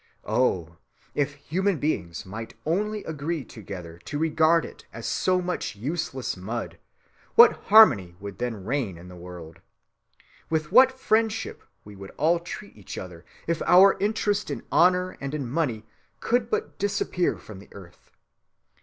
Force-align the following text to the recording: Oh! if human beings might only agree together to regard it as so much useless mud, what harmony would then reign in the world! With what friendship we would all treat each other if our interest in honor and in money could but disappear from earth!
Oh! 0.25 0.77
if 1.13 1.35
human 1.35 1.77
beings 1.77 2.25
might 2.25 2.55
only 2.65 3.03
agree 3.03 3.43
together 3.45 3.99
to 4.05 4.17
regard 4.17 4.65
it 4.65 4.83
as 4.91 5.05
so 5.05 5.43
much 5.43 5.75
useless 5.75 6.35
mud, 6.35 6.79
what 7.35 7.53
harmony 7.65 8.15
would 8.19 8.39
then 8.39 8.65
reign 8.65 8.97
in 8.97 9.09
the 9.09 9.15
world! 9.15 9.59
With 10.49 10.71
what 10.71 10.99
friendship 10.99 11.61
we 11.85 11.95
would 11.95 12.09
all 12.17 12.39
treat 12.39 12.75
each 12.75 12.97
other 12.97 13.25
if 13.45 13.61
our 13.67 13.95
interest 13.99 14.49
in 14.49 14.63
honor 14.71 15.17
and 15.21 15.35
in 15.35 15.47
money 15.47 15.83
could 16.19 16.49
but 16.49 16.79
disappear 16.79 17.37
from 17.37 17.63
earth! 17.71 18.09